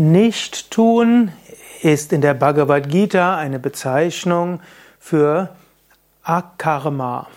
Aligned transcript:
Nicht-Tun 0.00 1.30
ist 1.82 2.14
in 2.14 2.22
der 2.22 2.32
Bhagavad 2.32 2.88
Gita 2.88 3.36
eine 3.36 3.58
Bezeichnung 3.58 4.60
für 4.98 5.50
Akarma. 6.22 7.28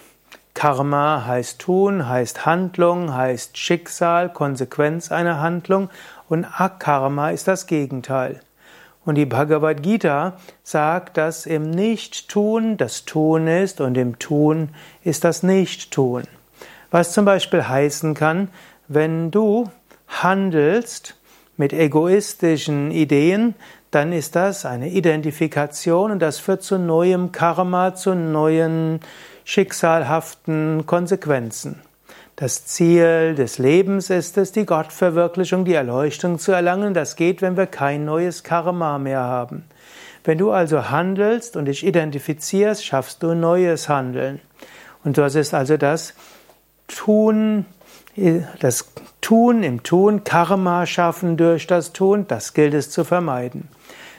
Karma 0.53 1.25
heißt 1.27 1.59
Tun, 1.59 2.07
heißt 2.07 2.45
Handlung, 2.45 3.13
heißt 3.13 3.57
Schicksal, 3.57 4.31
Konsequenz 4.31 5.11
einer 5.11 5.41
Handlung 5.41 5.89
und 6.29 6.45
Akarma 6.45 7.31
ist 7.31 7.49
das 7.49 7.67
Gegenteil. 7.67 8.39
Und 9.03 9.15
die 9.15 9.25
Bhagavad 9.25 9.83
Gita 9.83 10.37
sagt, 10.63 11.17
dass 11.17 11.45
im 11.45 11.69
Nicht-Tun 11.69 12.77
das 12.77 13.03
Tun 13.03 13.47
ist 13.47 13.81
und 13.81 13.97
im 13.97 14.19
Tun 14.19 14.69
ist 15.03 15.25
das 15.25 15.43
Nicht-Tun. 15.43 16.23
Was 16.91 17.11
zum 17.11 17.25
Beispiel 17.25 17.67
heißen 17.67 18.13
kann, 18.13 18.47
wenn 18.87 19.31
du 19.31 19.69
handelst, 20.07 21.17
mit 21.57 21.73
egoistischen 21.73 22.91
Ideen, 22.91 23.55
dann 23.91 24.11
ist 24.11 24.35
das 24.35 24.65
eine 24.65 24.89
Identifikation 24.89 26.11
und 26.11 26.19
das 26.19 26.39
führt 26.39 26.63
zu 26.63 26.79
neuem 26.79 27.31
Karma, 27.31 27.93
zu 27.93 28.15
neuen 28.15 28.99
schicksalhaften 29.45 30.85
Konsequenzen. 30.85 31.81
Das 32.35 32.65
Ziel 32.65 33.35
des 33.35 33.59
Lebens 33.59 34.09
ist 34.09 34.37
es, 34.39 34.51
die 34.51 34.65
Gottverwirklichung, 34.65 35.65
die 35.65 35.75
Erleuchtung 35.75 36.39
zu 36.39 36.51
erlangen. 36.51 36.95
Das 36.95 37.15
geht, 37.15 37.43
wenn 37.43 37.55
wir 37.55 37.67
kein 37.67 38.05
neues 38.05 38.43
Karma 38.43 38.97
mehr 38.97 39.21
haben. 39.21 39.65
Wenn 40.23 40.39
du 40.39 40.51
also 40.51 40.89
handelst 40.89 41.55
und 41.55 41.65
dich 41.65 41.85
identifizierst, 41.85 42.83
schaffst 42.83 43.21
du 43.21 43.35
neues 43.35 43.87
Handeln. 43.87 44.39
Und 45.03 45.19
das 45.19 45.35
ist 45.35 45.53
also 45.53 45.77
das 45.77 46.15
Tun, 46.95 47.65
das 48.59 48.91
Tun 49.21 49.63
im 49.63 49.83
Tun, 49.83 50.23
Karma 50.23 50.85
schaffen 50.85 51.37
durch 51.37 51.67
das 51.67 51.93
Tun, 51.93 52.25
das 52.27 52.53
gilt 52.53 52.73
es 52.73 52.89
zu 52.89 53.03
vermeiden. 53.03 53.67